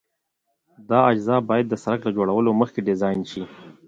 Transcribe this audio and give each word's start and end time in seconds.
دا 0.89 0.99
اجزا 1.11 1.37
باید 1.49 1.65
د 1.69 1.75
سرک 1.83 2.01
له 2.05 2.11
جوړولو 2.17 2.49
مخکې 2.61 2.79
ډیزاین 2.87 3.19
شي 3.31 3.43